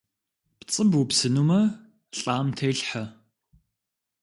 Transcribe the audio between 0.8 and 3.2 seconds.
бупсынумэ лIам телъхьэ.